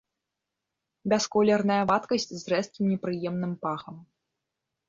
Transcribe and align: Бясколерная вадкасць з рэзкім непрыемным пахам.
Бясколерная 1.11 1.77
вадкасць 1.91 2.27
з 2.35 2.43
рэзкім 2.55 2.85
непрыемным 2.95 3.53
пахам. 3.67 3.95